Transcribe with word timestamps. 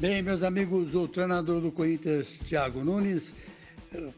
Bem, 0.00 0.22
meus 0.22 0.44
amigos, 0.44 0.94
o 0.94 1.08
treinador 1.08 1.60
do 1.60 1.72
Corinthians, 1.72 2.38
Thiago 2.38 2.84
Nunes, 2.84 3.34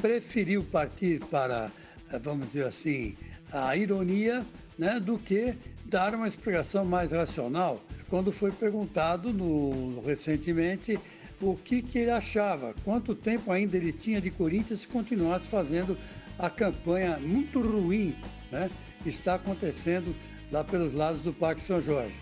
preferiu 0.00 0.62
partir 0.62 1.18
para, 1.24 1.72
vamos 2.20 2.46
dizer 2.46 2.66
assim, 2.66 3.16
a 3.50 3.76
ironia, 3.76 4.46
né, 4.78 5.00
do 5.00 5.18
que 5.18 5.52
dar 5.86 6.14
uma 6.14 6.28
explicação 6.28 6.84
mais 6.84 7.10
racional. 7.10 7.82
Quando 8.08 8.30
foi 8.30 8.52
perguntado 8.52 9.32
no, 9.32 10.00
recentemente 10.06 10.96
o 11.40 11.56
que, 11.56 11.82
que 11.82 11.98
ele 11.98 12.12
achava, 12.12 12.72
quanto 12.84 13.12
tempo 13.12 13.50
ainda 13.50 13.76
ele 13.76 13.90
tinha 13.90 14.20
de 14.20 14.30
Corinthians 14.30 14.82
se 14.82 14.86
continuasse 14.86 15.48
fazendo 15.48 15.98
a 16.38 16.48
campanha 16.48 17.18
muito 17.18 17.60
ruim, 17.60 18.14
né, 18.52 18.70
que 19.02 19.08
está 19.08 19.34
acontecendo 19.34 20.14
lá 20.52 20.62
pelos 20.62 20.94
lados 20.94 21.22
do 21.22 21.32
Parque 21.32 21.60
São 21.60 21.82
Jorge. 21.82 22.14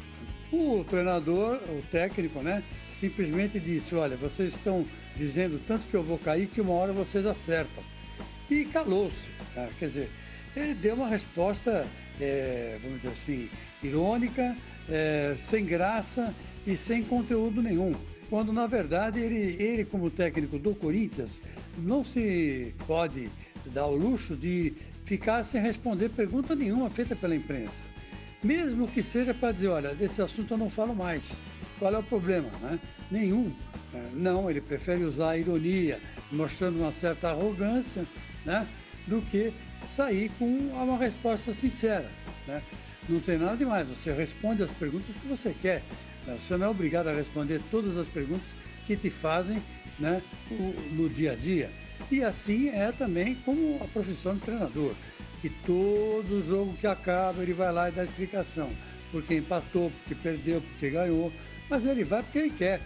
O 0.52 0.84
treinador, 0.84 1.59
o 1.70 1.83
técnico, 1.91 2.42
né, 2.42 2.62
simplesmente 2.87 3.59
disse: 3.59 3.95
Olha, 3.95 4.19
vocês 4.19 4.52
estão 4.52 4.87
dizendo 5.16 5.59
tanto 5.66 5.87
que 5.87 5.95
eu 5.95 6.02
vou 6.02 6.19
cair 6.19 6.47
que 6.47 6.61
uma 6.61 6.75
hora 6.75 6.92
vocês 6.92 7.25
acertam. 7.25 7.83
E 8.51 8.66
calou-se. 8.66 9.30
Né? 9.56 9.70
Quer 9.78 9.87
dizer, 9.87 10.11
ele 10.55 10.75
deu 10.75 10.95
uma 10.95 11.09
resposta, 11.09 11.88
é, 12.20 12.78
vamos 12.83 12.98
dizer 12.98 13.12
assim, 13.12 13.51
irônica, 13.83 14.55
é, 14.91 15.34
sem 15.38 15.65
graça 15.65 16.34
e 16.66 16.77
sem 16.77 17.03
conteúdo 17.03 17.62
nenhum. 17.62 17.95
Quando, 18.28 18.53
na 18.53 18.66
verdade, 18.66 19.20
ele, 19.20 19.62
ele, 19.62 19.87
como 19.87 20.11
técnico 20.11 20.59
do 20.59 20.75
Corinthians, 20.75 21.41
não 21.78 22.05
se 22.05 22.75
pode 22.87 23.30
dar 23.66 23.87
o 23.87 23.97
luxo 23.97 24.37
de 24.37 24.75
ficar 25.03 25.45
sem 25.45 25.62
responder 25.62 26.11
pergunta 26.11 26.55
nenhuma 26.55 26.91
feita 26.91 27.16
pela 27.16 27.34
imprensa. 27.34 27.83
Mesmo 28.43 28.89
que 28.89 29.03
seja 29.03 29.33
para 29.33 29.53
dizer, 29.53 29.69
olha, 29.69 29.95
desse 29.95 30.21
assunto 30.21 30.55
eu 30.55 30.59
não 30.59 30.69
falo 30.69 30.95
mais. 30.95 31.39
Qual 31.79 31.95
é 31.95 31.98
o 31.98 32.03
problema? 32.03 32.49
Né? 32.61 32.79
Nenhum. 33.11 33.53
É, 33.95 34.09
não, 34.15 34.51
ele 34.51 34.61
prefere 34.61 35.05
usar 35.05 35.31
a 35.31 35.39
ironia, 35.39 36.01
mostrando 36.31 36.79
uma 36.81 36.91
certa 36.91 37.31
arrogância, 37.31 38.07
né? 38.45 38.67
do 39.07 39.21
que 39.23 39.53
sair 39.87 40.31
com 40.39 40.47
uma 40.47 40.99
resposta 40.99 41.53
sincera. 41.53 42.11
Né? 42.47 42.62
Não 43.09 43.21
tem 43.21 43.39
nada 43.39 43.57
demais, 43.57 43.89
você 43.89 44.12
responde 44.12 44.62
as 44.62 44.71
perguntas 44.71 45.17
que 45.17 45.27
você 45.27 45.55
quer. 45.61 45.83
Né? 46.27 46.37
Você 46.39 46.56
não 46.56 46.67
é 46.67 46.69
obrigado 46.69 47.09
a 47.09 47.12
responder 47.12 47.61
todas 47.71 47.97
as 47.97 48.09
perguntas 48.09 48.55
que 48.87 48.97
te 48.97 49.11
fazem 49.11 49.62
né, 49.99 50.23
no 50.93 51.09
dia 51.09 51.33
a 51.33 51.34
dia. 51.34 51.71
E 52.11 52.22
assim 52.22 52.69
é 52.69 52.92
também 52.92 53.34
como 53.36 53.78
a 53.83 53.89
profissão 53.89 54.34
de 54.34 54.41
treinador 54.41 54.95
que 55.42 55.50
todo 55.67 56.41
jogo 56.47 56.72
que 56.75 56.86
acaba 56.86 57.42
ele 57.42 57.53
vai 57.53 57.72
lá 57.72 57.89
e 57.89 57.92
dá 57.92 58.05
explicação. 58.05 58.70
Porque 59.11 59.34
empatou, 59.34 59.91
porque 59.91 60.14
perdeu, 60.14 60.62
porque 60.62 60.89
ganhou. 60.89 61.33
Mas 61.69 61.84
ele 61.84 62.05
vai 62.05 62.22
porque 62.22 62.39
ele 62.39 62.50
quer. 62.50 62.81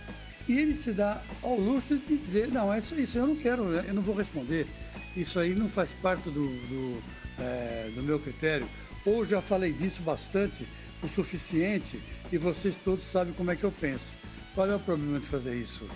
E 0.49 0.59
ele 0.59 0.75
se 0.75 0.93
dá 0.93 1.21
ao 1.43 1.59
luxo 1.59 1.99
de 1.99 2.17
dizer, 2.17 2.49
não, 2.49 2.75
isso, 2.75 2.99
isso 2.99 3.19
eu 3.19 3.27
não 3.27 3.37
quero, 3.37 3.65
eu 3.75 3.93
não 3.93 4.01
vou 4.01 4.15
responder. 4.15 4.67
Isso 5.15 5.39
aí 5.39 5.55
não 5.55 5.69
faz 5.69 5.93
parte 5.93 6.31
do, 6.31 6.49
do, 6.49 7.03
é, 7.39 7.91
do 7.95 8.03
meu 8.03 8.19
critério. 8.19 8.67
Ou 9.05 9.25
já 9.25 9.41
falei 9.41 9.73
disso 9.73 10.01
bastante, 10.03 10.67
o 11.03 11.09
suficiente, 11.09 12.01
e 12.33 12.39
vocês 12.39 12.75
todos 12.75 13.05
sabem 13.05 13.35
como 13.35 13.51
é 13.51 13.57
que 13.57 13.65
eu 13.65 13.73
penso. 13.73 14.17
Qual 14.55 14.69
é 14.69 14.75
o 14.75 14.81
problema 14.81 15.21
de 15.21 15.27
fazer 15.27 15.55
isso? 15.55 15.87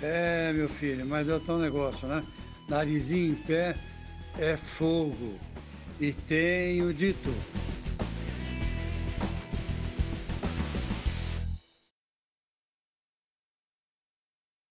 É, 0.00 0.52
meu 0.52 0.68
filho, 0.68 1.04
mas 1.04 1.28
é 1.28 1.34
o 1.34 1.40
tal 1.40 1.58
negócio, 1.58 2.06
né? 2.06 2.22
Narizinho 2.68 3.32
em 3.32 3.34
pé 3.34 3.76
é 4.38 4.56
fogo 4.56 5.34
e 6.00 6.12
tenho 6.12 6.92
dito. 6.92 7.34